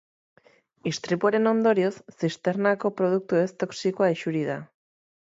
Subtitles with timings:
[0.91, 1.91] Istripuaren ondorioz,
[2.23, 4.57] zisternako produktu ez toxikoa isuri da.